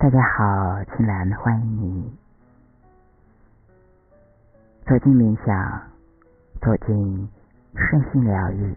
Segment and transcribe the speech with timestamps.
[0.00, 2.16] 大家好，青兰欢迎你
[4.86, 5.82] 走进冥想，
[6.60, 7.28] 走进
[7.74, 8.76] 身心疗愈。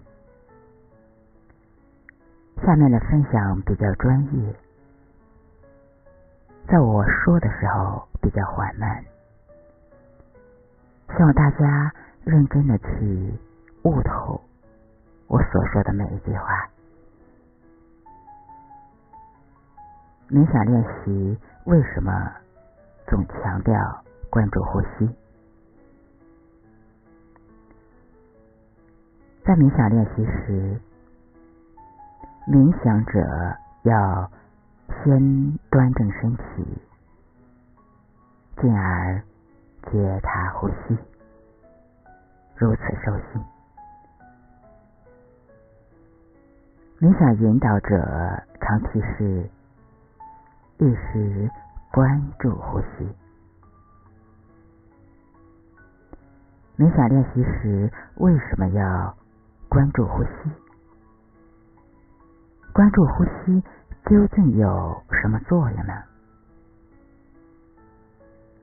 [2.66, 4.56] 下面的分享比较专业，
[6.68, 9.06] 在我说的时候比较缓慢，
[11.16, 11.94] 希望大家
[12.24, 13.32] 认真的去
[13.84, 14.42] 悟透
[15.28, 16.71] 我所说的每一句话。
[20.32, 22.32] 冥想练习为什么
[23.06, 23.76] 总强调
[24.30, 25.10] 关注呼吸？
[29.44, 30.80] 在冥想练习时，
[32.48, 33.20] 冥想者
[33.84, 34.32] 要
[35.04, 36.82] 先端正身体，
[38.62, 39.22] 进而
[39.92, 40.98] 觉察呼吸，
[42.56, 43.42] 如此收心。
[47.02, 47.98] 冥想引导者
[48.62, 49.50] 常提示。
[50.82, 51.48] 意识
[51.92, 53.08] 关注呼吸。
[56.76, 59.16] 冥想练习时为什么要
[59.70, 60.30] 关注呼吸？
[62.74, 63.62] 关注呼吸
[64.10, 65.94] 究竟有什么作用呢？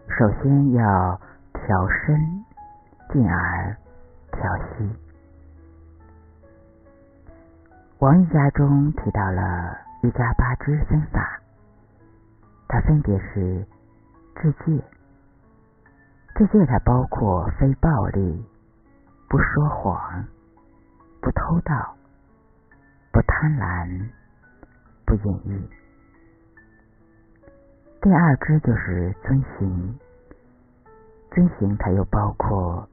[0.08, 1.20] 首先要
[1.52, 2.44] 调身，
[3.12, 3.76] 进而
[4.32, 4.90] 调息。
[8.00, 11.37] 王瑜伽中提到了瑜伽八支分法。
[12.68, 13.66] 它分别是
[14.34, 14.84] 自戒，
[16.34, 18.44] 自戒它包括非暴力、
[19.26, 20.24] 不说谎、
[21.22, 21.96] 不偷盗、
[23.10, 24.08] 不贪婪、
[25.06, 25.68] 不隐喻。
[28.02, 29.98] 第二支就是遵行，
[31.30, 32.86] 遵行它又包括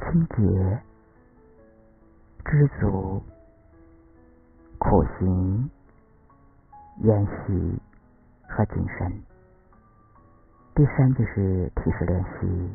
[0.00, 0.82] 清洁、
[2.46, 3.22] 知足、
[4.78, 5.70] 苦行、
[7.02, 7.80] 演习。
[8.52, 9.22] 和谨慎。
[10.74, 12.74] 第三就是体式练习，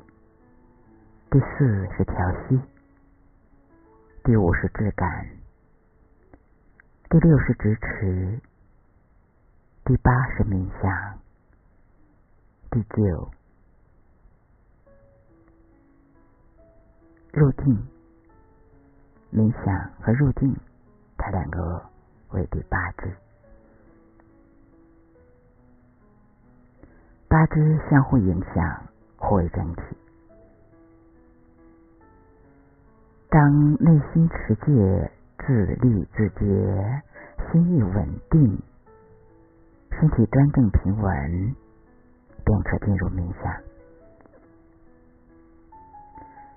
[1.30, 2.16] 第四是调
[2.50, 2.60] 息，
[4.24, 5.28] 第五是质感，
[7.10, 8.40] 第六是支持，
[9.86, 11.20] 第八是冥想，
[12.72, 13.32] 第九
[17.32, 17.88] 入定。
[19.30, 20.56] 冥想和入定，
[21.18, 21.86] 它两个
[22.30, 23.14] 为第八支。
[27.30, 28.84] 八支相互影响，
[29.18, 29.82] 互为整体。
[33.30, 37.04] 当内心持戒、自律自觉，
[37.52, 38.58] 心意稳定，
[39.92, 41.56] 身体端正平稳，
[42.46, 43.54] 便可进入冥想。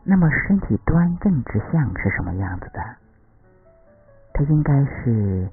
[0.05, 2.81] 那么，身体端正之相是什么样子的？
[4.33, 5.49] 它应该是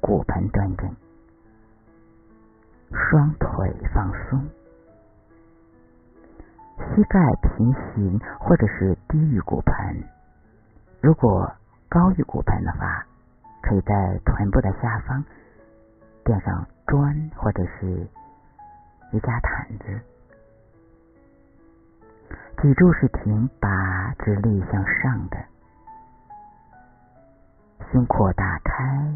[0.00, 0.90] 骨盆端正。
[2.92, 4.48] 双腿放松，
[6.78, 10.04] 膝盖平行或者是低于骨盆。
[11.00, 11.52] 如果
[11.88, 13.06] 高于骨盆的话，
[13.62, 15.24] 可以在臀部的下方
[16.24, 17.86] 垫上砖或者是
[19.12, 20.00] 瑜伽毯子。
[22.60, 25.36] 脊柱是挺拔直立向上的，
[27.90, 29.14] 胸廓打开，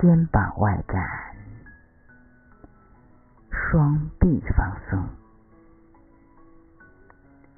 [0.00, 1.27] 肩膀外展。
[3.70, 5.06] 双臂放松，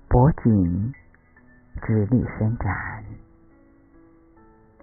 [0.09, 0.93] 脖颈
[1.82, 3.04] 直立伸展，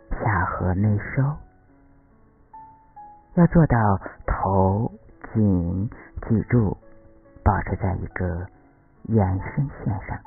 [0.09, 1.35] 下颌内收，
[3.33, 3.77] 要做到
[4.25, 4.89] 头
[5.33, 5.89] 颈
[6.29, 6.77] 脊柱
[7.43, 8.47] 保持在一个
[9.09, 10.17] 延伸线上。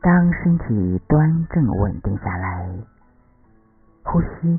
[0.00, 2.74] 当身体端正稳定下来，
[4.02, 4.58] 呼吸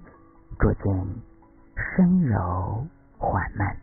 [0.59, 1.32] 逐渐。
[1.75, 2.85] 深柔
[3.17, 3.75] 缓慢，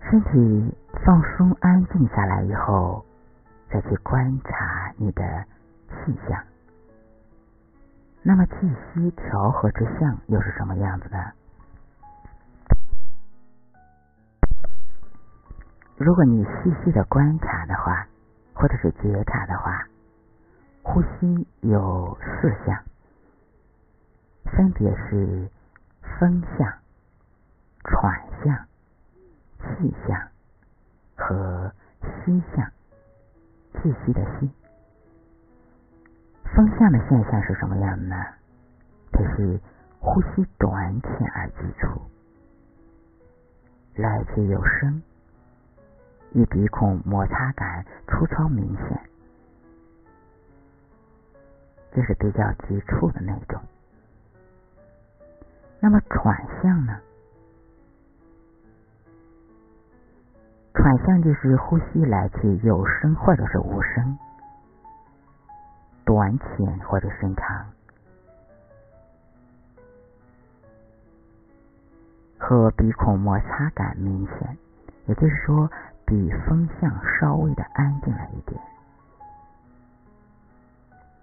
[0.00, 3.04] 身体放松安静下来以后，
[3.70, 5.44] 再去观察你的
[5.88, 6.42] 气象。
[8.22, 8.52] 那么气
[8.94, 11.32] 息调和之象又是什么样子的？
[15.96, 18.06] 如果你细细的观察的话，
[18.54, 19.86] 或者是觉察的话。
[20.82, 22.82] 呼吸有四项，
[24.44, 25.48] 分别是
[26.18, 26.72] 风象、
[27.84, 28.66] 喘象、
[29.58, 30.28] 气象
[31.16, 31.72] 和
[32.24, 32.70] 息象。
[33.74, 34.48] 气息的息。
[36.54, 38.14] 风象的现象是什么样的呢？
[39.10, 39.58] 它是
[39.98, 42.00] 呼吸短浅而急促，
[43.96, 45.02] 来去有声，
[46.34, 49.11] 与鼻孔摩擦感粗糙明显。
[51.94, 53.60] 这是比较急促的那种。
[55.80, 56.98] 那么喘相呢？
[60.74, 64.18] 喘相就是呼吸来去有声或者是无声，
[66.04, 67.66] 短浅或者深长，
[72.38, 74.56] 和鼻孔摩擦感明显，
[75.06, 75.70] 也就是说
[76.06, 78.58] 比风向稍微的安静了一点。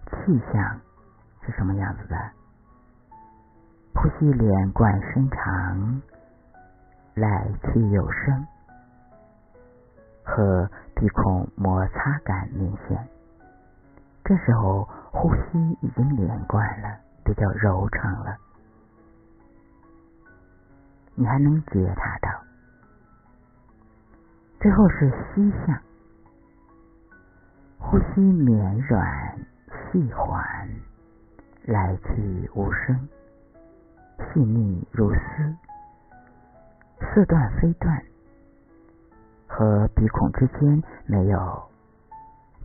[0.09, 0.81] 气象
[1.45, 2.15] 是什么样子的？
[3.95, 6.01] 呼吸连贯深长，
[7.15, 8.47] 来去有声。
[10.23, 13.07] 和鼻孔摩擦感明显，
[14.23, 18.37] 这时候呼吸已经连贯了，比较柔畅了，
[21.15, 22.29] 你还能觉察到。
[24.59, 25.81] 最后是吸相，
[27.79, 29.35] 呼吸绵软
[29.91, 30.69] 细缓，
[31.65, 33.07] 来去无声，
[34.17, 35.19] 细腻如丝，
[36.99, 38.01] 似断非断。
[39.47, 41.63] 和鼻孔之间没有，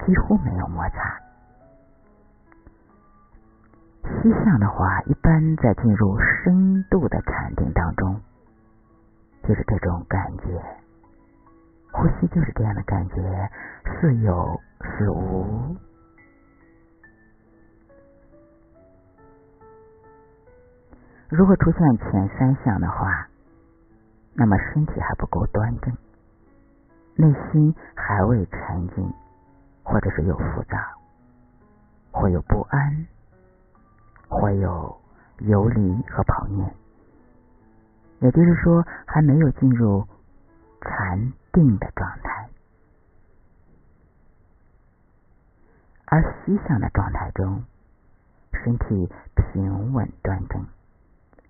[0.06, 1.18] 几乎没有摩擦。
[4.02, 8.20] 吸相的话，一般在进入深度的禅定当中，
[9.42, 10.62] 就是这种感觉。
[11.90, 13.50] 呼吸就是这样的感觉，
[13.84, 15.74] 似有似无。
[21.36, 23.26] 如果出现前三项的话，
[24.34, 25.92] 那么身体还不够端正。
[27.16, 29.12] 内心还未沉静，
[29.82, 30.78] 或者是有浮躁，
[32.12, 33.06] 会有不安，
[34.28, 34.96] 会有
[35.38, 36.72] 游离和跑念，
[38.20, 40.06] 也就是说还没有进入
[40.82, 42.48] 禅定的状态。
[46.04, 47.64] 而思想的状态中，
[48.52, 50.64] 身体平稳端正，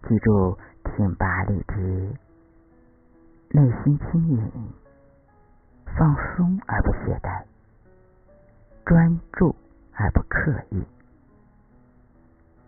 [0.08, 2.10] 记住挺拔理直，
[3.50, 4.52] 内心轻盈。
[5.96, 7.44] 放松而不懈怠，
[8.84, 9.54] 专注
[9.92, 10.82] 而不刻意，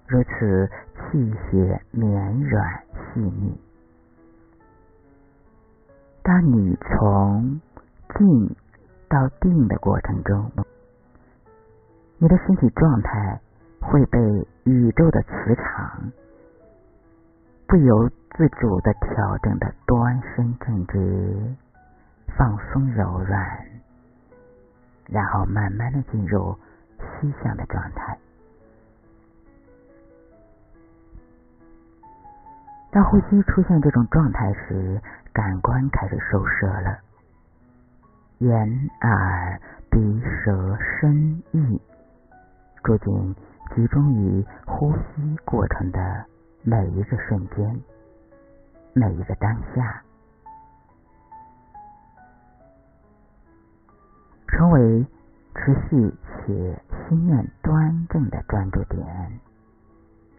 [0.07, 3.61] 如此气血绵软细腻。
[6.23, 7.61] 当你从
[8.17, 8.55] 静
[9.09, 10.53] 到定的过程中，
[12.19, 13.41] 你的身体状态
[13.81, 14.21] 会被
[14.65, 16.13] 宇宙的磁场
[17.67, 21.55] 不由自主的调整的端身正直。
[22.37, 23.67] 放松柔软，
[25.07, 26.55] 然后慢慢的进入
[26.99, 28.19] 吸向的状态。
[32.91, 35.01] 当呼吸出现这种状态时，
[35.33, 36.99] 感官开始收摄了，
[38.41, 39.59] 眼、耳、
[39.91, 41.81] 鼻、舌、身、意，
[42.85, 43.35] 逐渐
[43.75, 46.27] 集中于呼吸过程的
[46.69, 47.81] 每一个瞬间，
[48.93, 50.03] 每一个当下。
[54.49, 55.07] 成为
[55.55, 59.07] 持续且心念端正的专注点，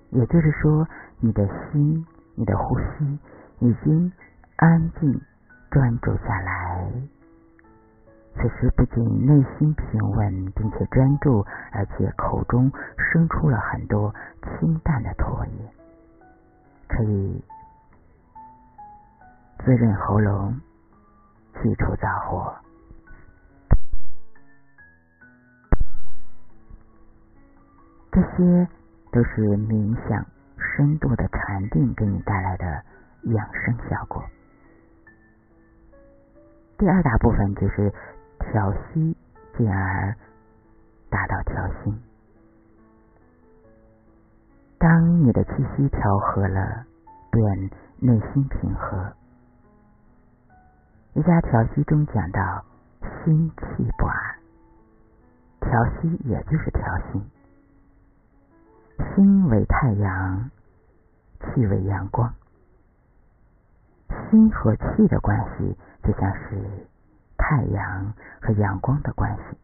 [0.09, 0.85] 也就是说，
[1.21, 3.19] 你的心、你的呼吸
[3.59, 4.11] 已经
[4.57, 5.21] 安静
[5.71, 6.91] 专注下来。
[8.35, 14.13] 此时不仅内心平稳并且专注，而且口中生出了很多
[14.59, 15.71] 清淡的唾液，
[16.87, 17.43] 可以
[19.59, 20.59] 滋润喉咙，
[21.53, 22.55] 去除燥火。
[28.11, 28.67] 这些
[29.11, 30.25] 都是冥想
[30.57, 32.65] 深度的禅定给你带来的
[33.23, 34.23] 养生效果。
[36.77, 37.93] 第二大部分就是
[38.39, 39.15] 调息，
[39.55, 40.15] 进而
[41.09, 42.06] 达到调心。
[44.79, 46.85] 当你的气息调和了，
[47.31, 47.69] 便
[47.99, 49.11] 内心平和。
[51.15, 52.63] 瑜伽调息中讲到
[53.25, 54.35] 心气不安，
[55.61, 56.81] 调息也就是调
[57.11, 57.21] 心。
[59.15, 60.51] 心为太阳，
[61.39, 62.31] 气为阳光。
[64.29, 66.61] 心和气的关系，就像是
[67.35, 69.57] 太阳和阳光的关系。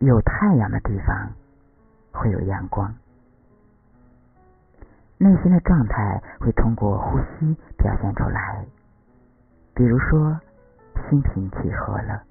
[0.00, 1.32] 有太阳的地方，
[2.12, 2.94] 会有阳光。
[5.18, 8.64] 内心的状态会通过呼吸表现出来。
[9.74, 10.38] 比如说，
[11.08, 12.22] 心平气和了，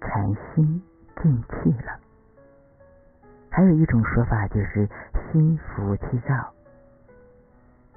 [0.00, 0.82] 禅心
[1.22, 1.98] 静气了。
[3.50, 4.88] 还有一种说法就是
[5.32, 6.52] 心浮气躁，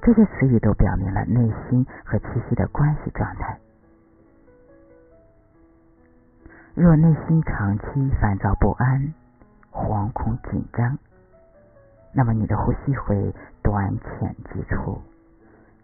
[0.01, 3.57] 这些词语都表明了内心和气息的关系状态。
[6.75, 9.13] 若内心长期烦躁不安，
[9.87, 10.99] 惶恐紧张，
[12.11, 15.01] 那么你的呼吸会短浅急促，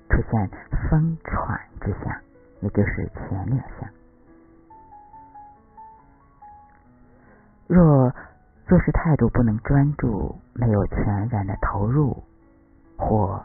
[0.10, 0.50] 出现
[0.90, 2.14] 风喘之象，
[2.60, 3.90] 也就是前两项。
[7.66, 8.14] 若
[8.68, 12.22] 做事态度不能专注，没有全然的投入，
[12.98, 13.42] 或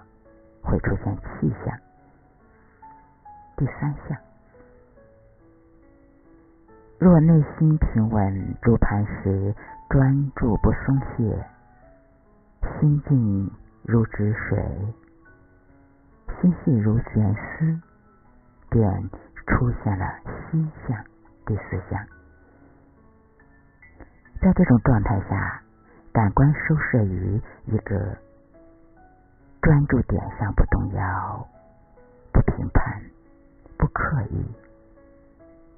[0.61, 1.79] 会出现气象。
[3.57, 4.19] 第三项，
[6.99, 9.55] 若内心平稳，入盘时
[9.89, 11.47] 专注不松懈，
[12.79, 13.51] 心静
[13.83, 14.63] 如止水，
[16.41, 17.81] 心细如悬丝，
[18.69, 19.11] 便
[19.47, 20.05] 出现了
[20.51, 21.03] 西象。
[21.47, 21.99] 第四项。
[24.43, 25.63] 在这种状态下，
[26.13, 28.15] 感官收摄于一个
[29.63, 31.49] 专注点上，不动摇，
[32.31, 33.03] 不评判，
[33.79, 34.45] 不刻意，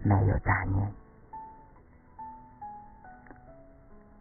[0.03, 0.93] 没有杂念。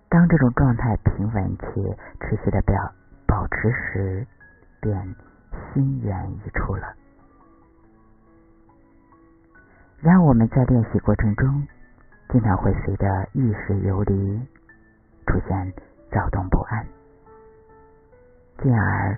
[0.10, 2.92] 当这种状态平稳且持续的表
[3.28, 4.28] 保持时，
[4.82, 5.16] 便
[5.74, 6.94] 心源一处了。
[10.00, 11.68] 然而我们在练习过程中。
[12.32, 14.40] 经常会随着意识游离，
[15.26, 15.74] 出现
[16.12, 16.86] 躁动不安，
[18.62, 19.18] 进而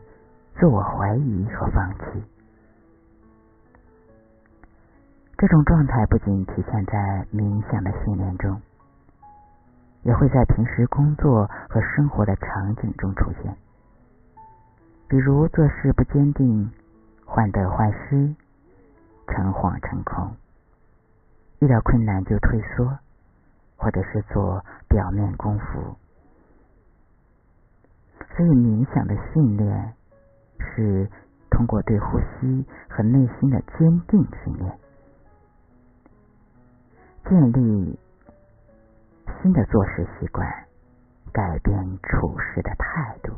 [0.57, 2.23] 自我怀疑和放弃。
[5.37, 8.61] 这种状态不仅体现在冥想的训练中，
[10.03, 13.55] 也会在平时工作和生活的场景中出现。
[15.07, 16.71] 比如做事不坚定，
[17.25, 18.33] 患得患失，
[19.27, 20.35] 诚惶诚恐。
[21.59, 22.97] 遇到困难就退缩，
[23.77, 25.95] 或者是做表面功夫。
[28.35, 29.93] 所以冥想的训练
[30.59, 31.09] 是
[31.49, 34.79] 通过对呼吸和内心的坚定训练，
[37.25, 37.99] 建立
[39.41, 40.47] 新的做事习惯，
[41.31, 43.33] 改变处事的态度。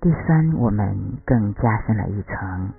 [0.00, 2.72] 第三，我们更加深了一层。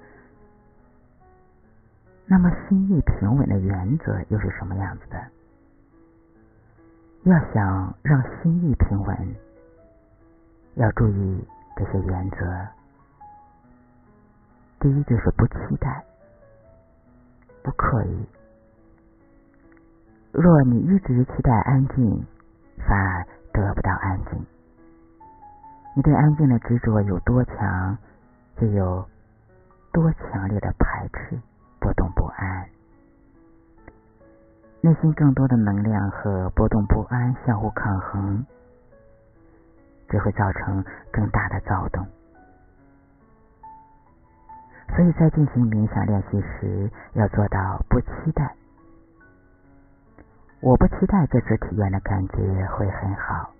[2.26, 5.22] 那么心意平稳的原则又是什么样子的？
[7.24, 9.36] 要想让心意平稳，
[10.76, 11.48] 要注意
[11.78, 12.68] 这些原则。
[14.80, 16.04] 第一就是不期待，
[17.62, 18.26] 不刻意。
[20.34, 22.26] 若你一直期待安静，
[22.88, 23.24] 反而
[23.54, 24.46] 得不到安静。
[25.96, 27.96] 你对安静的执着有多强，
[28.58, 29.06] 就有
[29.92, 31.40] 多强烈的排斥。
[31.80, 32.66] 波动不安，
[34.82, 38.44] 内心更多的能量和波动不安相互抗衡，
[40.10, 42.04] 只会造成更大的躁动。
[44.96, 48.56] 所以在进行冥想练习时，要做到不期待。
[50.64, 53.52] 我不期待这次体验的感觉会很好，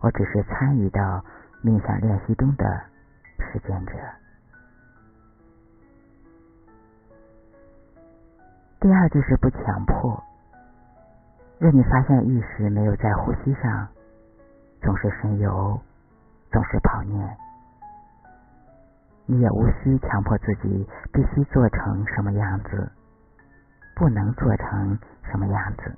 [0.00, 1.24] 我只是参与到
[1.62, 2.64] 冥想练习中的
[3.38, 3.92] 实践者。
[8.80, 10.20] 第二就是不强迫。
[11.60, 13.86] 若你发现意识没有在呼吸上，
[14.82, 15.80] 总是神游，
[16.50, 17.36] 总是跑念，
[19.26, 22.90] 你也无需强迫自己必须做成什么样子，
[24.00, 24.98] 不能做成
[25.30, 25.94] 什么样子。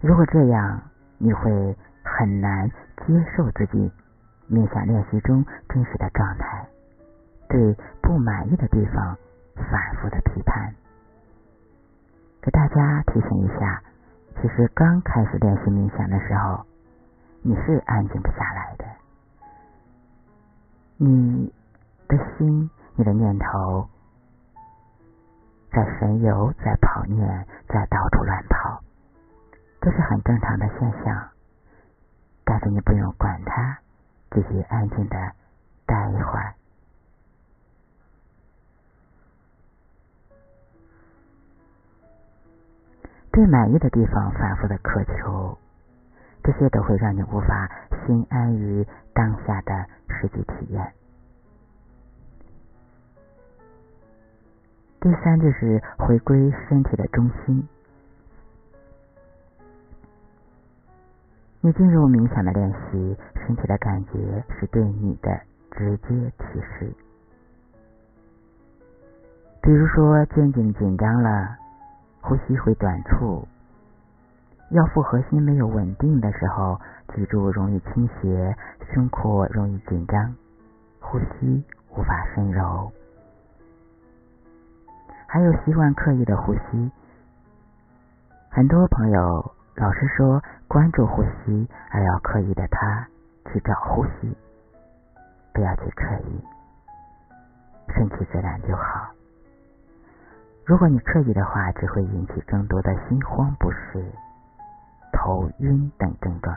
[0.00, 0.80] 如果这样，
[1.18, 2.66] 你会很难
[3.06, 3.92] 接受自己
[4.50, 6.66] 冥想练习中真实的状态，
[7.46, 9.14] 对不满意的地方。
[9.70, 10.74] 反复的批判，
[12.40, 13.82] 给大家提醒一下，
[14.40, 16.64] 其实刚开始练习冥想的时候，
[17.42, 18.86] 你是安静不下来的，
[20.96, 21.52] 你
[22.08, 23.86] 的心、你的念头
[25.72, 28.82] 在神游、在跑念、在到处乱跑，
[29.80, 31.28] 这是很正常的现象。
[32.44, 33.78] 但是你不用管它，
[34.32, 35.32] 继续安静的
[35.86, 36.54] 待一会儿。
[43.32, 45.56] 对满意的地方反复的渴求，
[46.42, 47.70] 这些都会让你无法
[48.04, 48.84] 心安于
[49.14, 50.92] 当下的实际体验。
[55.00, 57.66] 第三就是回归身体的中心。
[61.62, 65.40] 你进入冥想的练习，身体的感觉是对你的
[65.70, 66.92] 直接提示。
[69.62, 71.56] 比如说肩颈紧张了。
[72.22, 73.48] 呼吸会短促，
[74.72, 76.78] 腰腹核心没有稳定的时候，
[77.14, 78.54] 脊柱容易倾斜，
[78.92, 80.36] 胸廓容易紧张，
[81.00, 82.92] 呼吸无法深柔。
[85.32, 86.90] 还有习惯刻意的呼吸，
[88.50, 93.06] 很多朋友老是说关注呼吸，而要刻意的他
[93.46, 94.36] 去找呼吸，
[95.54, 96.44] 不要去刻意，
[97.94, 99.08] 顺其自然就好。
[100.66, 104.04] 如果你刻意的话，只会引起更多的心慌、不适、
[105.12, 106.56] 头晕等症状。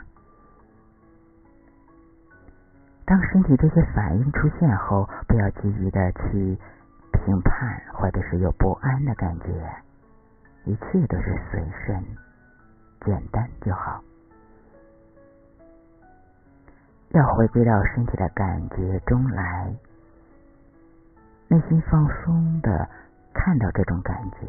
[3.05, 6.57] 当身体这些反应出现后，不要急于的去
[7.25, 9.47] 评判，或者是有不安的感觉，
[10.65, 12.03] 一切都是随顺，
[13.05, 14.01] 简单就好。
[17.09, 19.73] 要回归到身体的感觉中来，
[21.47, 22.89] 内心放松的
[23.33, 24.47] 看到这种感觉，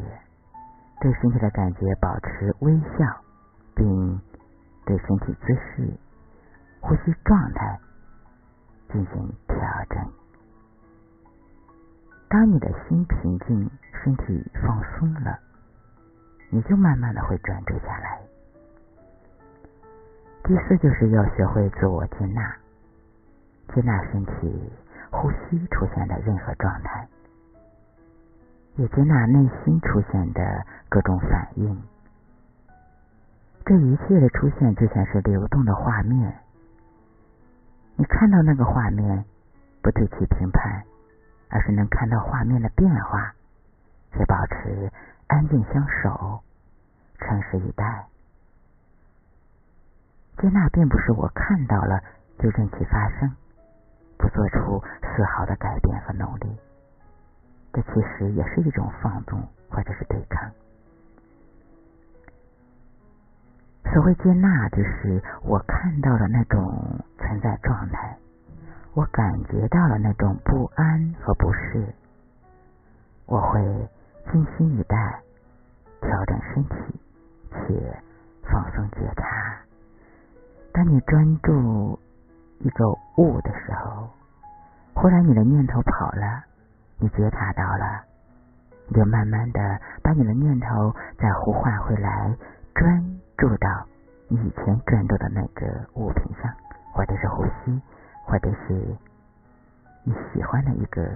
[1.01, 3.21] 对身体的感觉保持微笑，
[3.75, 4.21] 并
[4.85, 5.97] 对身体姿势、
[6.81, 7.79] 呼吸状态。
[8.93, 9.57] 进行调
[9.89, 10.24] 整。
[12.27, 13.69] 当你的心平静，
[14.03, 15.39] 身体放松了，
[16.49, 18.19] 你就慢慢的会专注下来。
[20.43, 22.55] 第四就是要学会自我接纳，
[23.73, 24.71] 接纳身体
[25.11, 27.07] 呼吸出现的任何状态，
[28.75, 31.81] 也接纳内心出现的各种反应。
[33.65, 36.35] 这一切的出现就像是流动的画面。
[37.95, 39.25] 你看到那个画面，
[39.81, 40.83] 不对其评判，
[41.55, 43.33] 而是能看到画面的变化，
[44.11, 44.91] 却保持
[45.27, 46.43] 安静相守，
[47.17, 48.05] 诚实以待。
[50.37, 52.01] 接纳并不是我看到了
[52.39, 53.31] 就任其发生，
[54.17, 56.57] 不做出丝毫的改变和努力，
[57.71, 60.51] 这其实也是一种放纵或者是对抗。
[63.93, 68.17] 所谓接纳，就是我看到了那种存在状态，
[68.95, 71.85] 我感觉到了那种不安和不适，
[73.25, 73.61] 我会
[74.31, 75.21] 静心以待，
[75.99, 76.75] 调整身体，
[77.51, 78.01] 且
[78.43, 79.57] 放松觉察。
[80.71, 81.99] 当你专注
[82.59, 84.09] 一个物的时候，
[84.93, 86.45] 忽然你的念头跑了，
[86.97, 88.01] 你觉察到了，
[88.87, 92.33] 你就慢慢的把你的念头再呼唤回来，
[92.73, 93.03] 专。
[93.37, 93.85] 注到
[94.29, 96.49] 你以前专注的那个物品上，
[96.93, 97.81] 或者是呼吸，
[98.25, 98.73] 或者是
[100.03, 101.07] 你喜欢的一个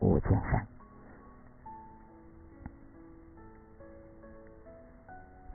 [0.00, 0.60] 物件上。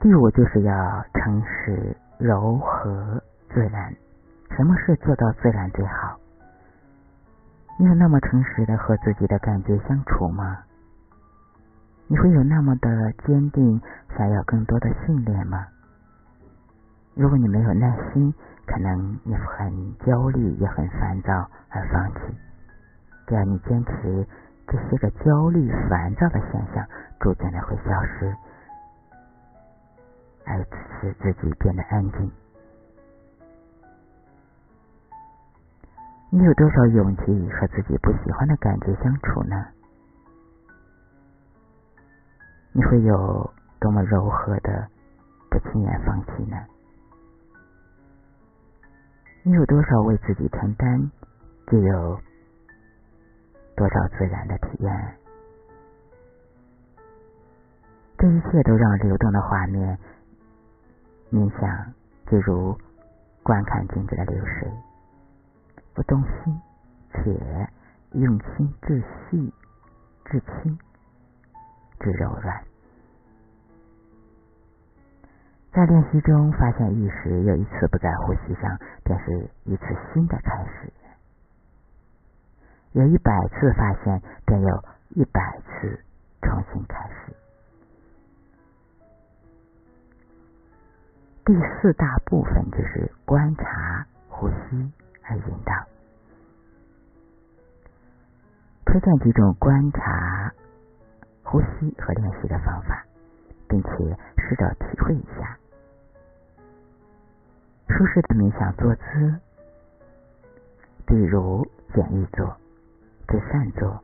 [0.00, 3.20] 第五就是要诚实、柔和、
[3.52, 3.92] 自然。
[4.56, 6.18] 什么事做到自然最好？
[7.78, 10.58] 你有那么诚实的和自己的感觉相处吗？
[12.06, 13.80] 你会有那么的坚定，
[14.16, 15.66] 想要更多的训练吗？
[17.14, 18.32] 如果你没有耐心，
[18.68, 21.32] 可能你很焦虑，也很烦躁
[21.70, 22.20] 而放弃。
[23.26, 24.26] 只要你坚持，
[24.66, 26.86] 这些个焦虑、烦躁的现象
[27.18, 28.36] 逐渐的会消失，
[30.44, 30.58] 而
[31.00, 32.30] 使自己变得安静。
[36.30, 39.66] 你有多少勇气和自己不喜欢的感觉相处呢？
[42.72, 43.50] 你会有
[43.80, 44.86] 多么柔和的
[45.50, 46.56] 不轻言放弃呢？
[49.48, 51.10] 你有多少为自己承担，
[51.68, 52.20] 就有
[53.74, 55.16] 多少自然的体验。
[58.18, 59.98] 这一切都让流动的画面
[61.32, 61.94] 冥想，
[62.26, 62.78] 就如
[63.42, 64.70] 观看静止的流水，
[65.94, 66.60] 不动心，
[67.14, 67.70] 且
[68.20, 69.50] 用心至细、
[70.26, 70.78] 至轻、
[72.00, 72.62] 至柔软。
[75.70, 80.90] 在练习中发现意识有一次不在呼吸上，便是一次新的开始；
[82.92, 86.00] 有一百次发现，便有一百次
[86.42, 87.32] 重新开始。
[91.44, 95.72] 第四大部分就是观察呼吸而引导，
[98.84, 100.52] 推荐几种观察
[101.42, 103.02] 呼吸和练习的方法，
[103.68, 103.88] 并且
[104.36, 105.58] 试着体会一下。
[107.88, 109.34] 舒适的冥想坐姿，
[111.06, 112.56] 比如简易坐、
[113.26, 114.02] 直扇坐、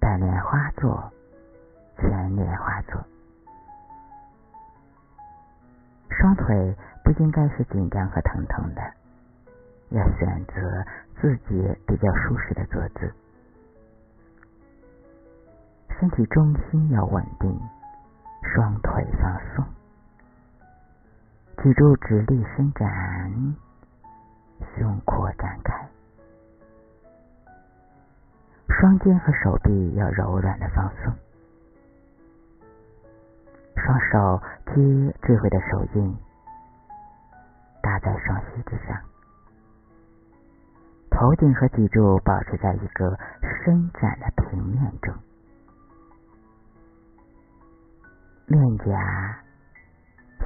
[0.00, 1.12] 半莲花坐、
[1.96, 3.00] 全莲花坐。
[6.10, 8.82] 双腿不应该是紧张和疼痛的，
[9.90, 10.84] 要选择
[11.20, 13.12] 自己比较舒适的坐姿。
[15.98, 17.60] 身体重心要稳定，
[18.42, 19.64] 双腿放松。
[21.62, 23.54] 脊柱直立伸展，
[24.74, 25.88] 胸廓展开，
[28.68, 31.12] 双肩和手臂要柔软的放松，
[33.76, 34.72] 双手接
[35.22, 36.16] 智慧的手印
[37.82, 38.98] 搭在双膝之上，
[41.10, 45.14] 头顶和脊柱保持在一个伸展的平面中，
[48.50, 48.84] 面颊、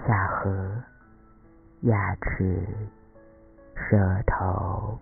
[0.06, 0.50] 下颌、
[1.80, 2.68] 牙齿、
[3.74, 5.00] 舌头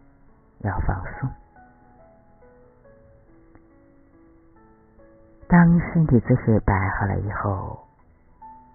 [0.60, 1.28] 要放松。
[5.48, 7.84] 当身体姿势摆好了以后，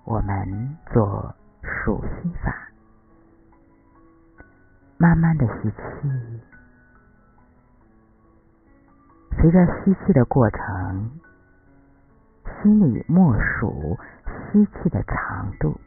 [0.04, 2.54] 我们做数息法，
[4.98, 6.42] 慢慢的吸气，
[9.38, 11.12] 随着吸气的过程，
[12.62, 13.98] 心里默数
[14.52, 15.80] 吸气的长度，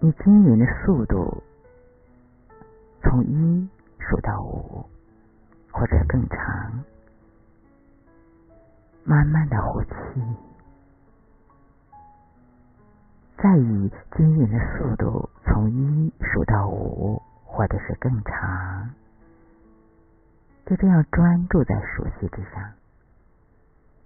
[0.00, 1.42] 以均匀的速度，
[3.02, 4.84] 从一数到五，
[5.70, 6.84] 或者更长。
[9.02, 9.90] 慢慢的呼气，
[13.38, 18.90] 再以均匀的速度从一数到五，或者是更长，
[20.66, 22.70] 就这样专注在数息之上，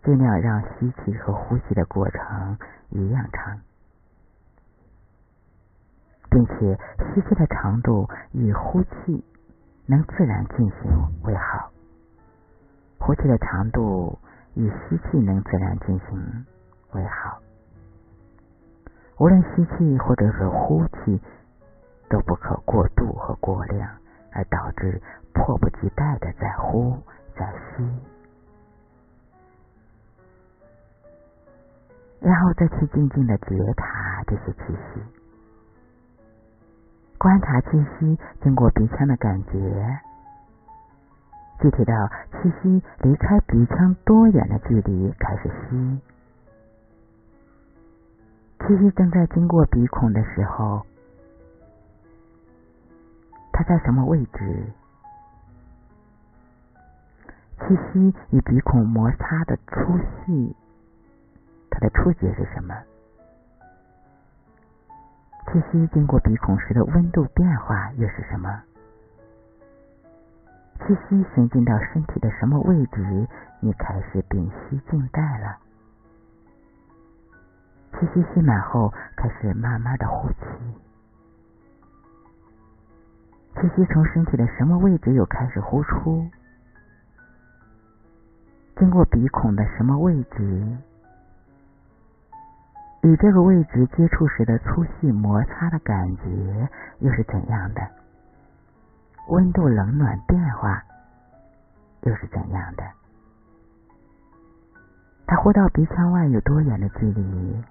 [0.04, 2.58] 尽量让吸气和呼吸的过程
[2.90, 3.60] 一样长，
[6.30, 9.24] 并且吸气的长度与呼气
[9.86, 11.70] 能自然进行为好，
[12.98, 14.18] 呼气的长度。
[14.56, 16.46] 以吸气能自然进行
[16.92, 17.40] 为好，
[19.18, 21.20] 无论吸气或者是呼气，
[22.08, 23.90] 都不可过度和过量，
[24.30, 26.96] 而导致迫不及待的在呼
[27.36, 27.82] 在吸，
[32.24, 35.00] 然后再去静静的觉察这些气息，
[37.18, 40.00] 观察气息经过鼻腔的感觉。
[41.60, 41.92] 具体到
[42.32, 46.00] 气息离开鼻腔多远的距离开始吸，
[48.60, 50.84] 气息正在经过鼻孔的时候，
[53.52, 54.72] 它在什么位置？
[57.60, 60.56] 气息与鼻孔摩擦的粗细，
[61.74, 62.72] 它的触觉是什么？
[65.48, 68.62] 气息经过鼻孔时的温度变化又是什么？
[70.78, 73.26] 气息行进到身体的什么位置，
[73.58, 75.58] 你开始屏息静待了。
[77.92, 80.36] 气息吸满后，开始慢慢的呼气。
[83.56, 86.24] 气息从身体的什么位置又开始呼出？
[88.76, 90.76] 经过鼻孔的什么位置？
[93.04, 96.68] 与这个位置接触时的粗细摩擦的感觉
[97.00, 97.86] 又是怎样的？
[99.28, 100.82] 温度冷暖变化
[102.04, 102.82] 又是怎样的？
[105.26, 107.62] 它呼到鼻腔外有多远的距离？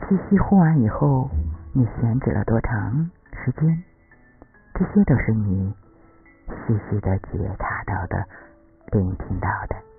[0.00, 1.30] 气息呼完以后，
[1.72, 3.82] 你闲置了多长时间？
[4.74, 5.74] 这些都是你
[6.48, 8.22] 细细的觉察到的、
[8.92, 9.89] 聆听到的。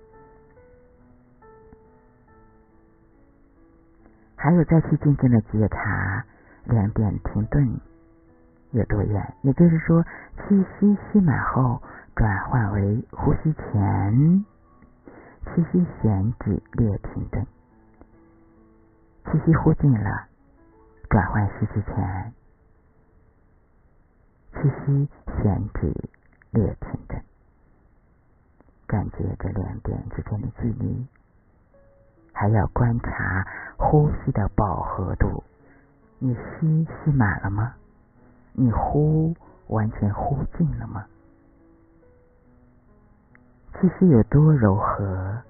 [4.42, 6.24] 还有再去静静的觉察
[6.64, 7.80] 两点停顿。
[8.72, 9.34] 有多远？
[9.42, 10.02] 也就是说，
[10.36, 11.80] 气息吸满后，
[12.16, 14.44] 转换为呼吸前，
[15.44, 17.44] 气息闲止略停顿；
[19.26, 20.26] 气息呼进了，
[21.08, 22.32] 转换吸气前，
[24.54, 25.08] 气息
[25.40, 25.94] 闲止
[26.50, 27.22] 略停顿。
[28.88, 31.06] 感觉这两点之间的距离，
[32.32, 35.42] 还要观察呼吸的饱和度。
[36.18, 37.74] 你吸吸满了吗？
[38.52, 39.34] 你呼
[39.68, 41.06] 完全呼尽了吗？
[43.74, 45.42] 气息有多柔和，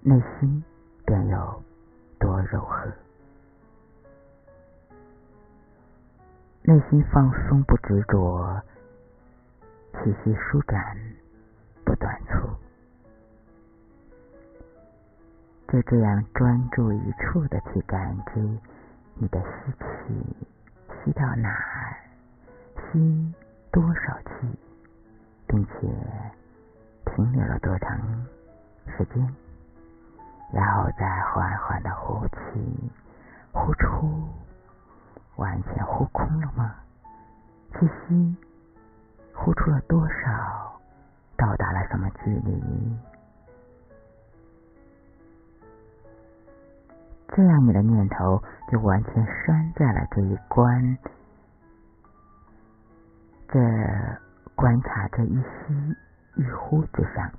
[0.00, 0.64] 内心
[1.04, 1.62] 便有
[2.18, 2.90] 多柔和。
[6.62, 8.60] 内心放松不执着，
[9.92, 10.96] 气息舒展
[15.72, 18.40] 就这样专注一处的去感知
[19.14, 20.36] 你的吸气，
[21.04, 21.96] 吸到哪儿？
[22.92, 23.34] 吸
[23.70, 24.58] 多少气，
[25.46, 25.72] 并且
[27.06, 27.96] 停留了多长
[28.86, 29.34] 时间，
[30.52, 32.90] 然后再缓缓的呼气，
[33.52, 34.28] 呼出，
[35.36, 36.74] 完全呼空了吗？
[37.74, 38.36] 气息
[39.32, 40.80] 呼出了多少？
[41.36, 42.60] 到达了什么距离？
[47.32, 50.98] 这样你的念头就完全拴在了这一关。
[53.48, 53.58] 这
[54.54, 55.96] 观察这一吸
[56.36, 57.30] 一呼之上，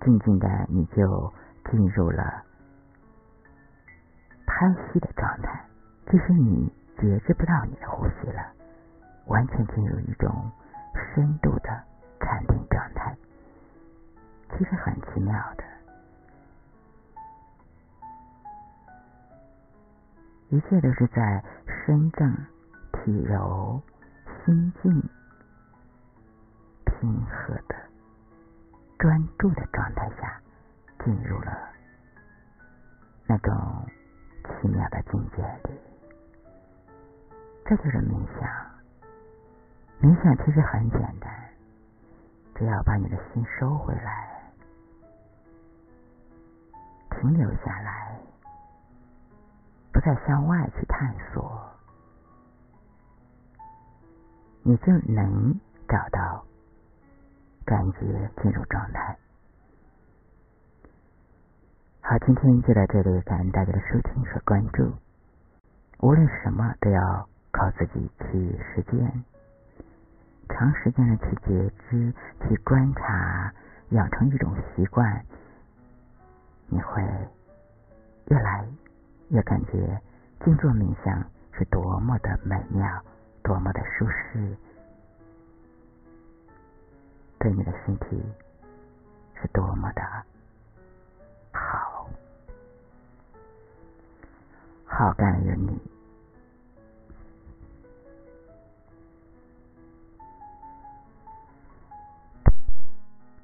[0.00, 1.32] 静静的你就
[1.70, 2.42] 进入了
[4.46, 5.64] 拍息的状态，
[6.06, 8.52] 就是你觉知不到你的呼吸了，
[9.26, 10.50] 完全进入一种
[10.94, 11.68] 深度的
[12.20, 13.16] 禅定状态，
[14.50, 15.64] 其实很奇妙的。
[20.52, 22.32] 一切都是在身正、
[22.92, 23.82] 体柔、
[24.44, 25.02] 心静、
[26.84, 27.74] 平和的
[28.98, 30.40] 专注的状态下
[31.04, 31.58] 进入了
[33.26, 33.52] 那种。
[34.44, 35.80] 奇妙的境界里，
[37.64, 38.50] 这就是冥想。
[40.00, 41.32] 冥想其实很简单，
[42.56, 44.52] 只要把你的心收回来，
[47.10, 48.18] 停留下来，
[49.92, 51.60] 不再向外去探索，
[54.62, 56.44] 你就能找到
[57.64, 59.16] 感觉进入状态。
[62.00, 64.92] 好，今天就到这里，感恩大家的收听和关注。
[66.00, 69.24] 无论什么都要靠自己去实践，
[70.48, 73.52] 长时间的去觉知、去观察，
[73.90, 75.24] 养成一种习惯，
[76.66, 77.02] 你会
[78.26, 78.66] 越来
[79.32, 79.98] 越感觉
[80.44, 83.02] 静坐冥想是多么的美妙，
[83.42, 84.54] 多么的舒适，
[87.38, 88.22] 对你的身体
[89.34, 90.02] 是多么的。
[91.50, 92.06] 好，
[94.84, 95.91] 好感人你。